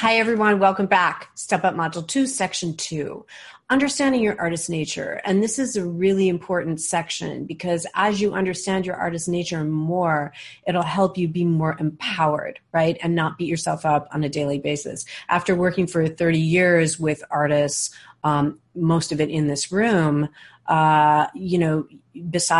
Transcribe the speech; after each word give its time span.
Hi, 0.00 0.18
everyone. 0.18 0.58
Welcome 0.58 0.84
back. 0.84 1.30
Step 1.36 1.64
Up 1.64 1.74
Module 1.74 2.06
2, 2.06 2.26
Section 2.26 2.76
2 2.76 3.24
Understanding 3.70 4.22
Your 4.22 4.38
Artist 4.38 4.68
Nature. 4.68 5.22
And 5.24 5.42
this 5.42 5.58
is 5.58 5.74
a 5.74 5.86
really 5.86 6.28
important 6.28 6.82
section 6.82 7.46
because 7.46 7.86
as 7.94 8.20
you 8.20 8.34
understand 8.34 8.84
your 8.84 8.96
artist 8.96 9.26
nature 9.26 9.64
more, 9.64 10.34
it'll 10.66 10.82
help 10.82 11.16
you 11.16 11.28
be 11.28 11.46
more 11.46 11.78
empowered, 11.80 12.60
right? 12.72 12.98
And 13.02 13.14
not 13.14 13.38
beat 13.38 13.48
yourself 13.48 13.86
up 13.86 14.06
on 14.12 14.22
a 14.22 14.28
daily 14.28 14.58
basis. 14.58 15.06
After 15.30 15.54
working 15.54 15.86
for 15.86 16.06
30 16.06 16.40
years 16.40 17.00
with 17.00 17.24
artists, 17.30 17.88
um, 18.22 18.58
most 18.74 19.12
of 19.12 19.20
it 19.22 19.30
in 19.30 19.46
this 19.46 19.72
room, 19.72 20.28
uh, 20.66 21.28
you 21.34 21.56
know, 21.56 21.86
besides 22.28 22.50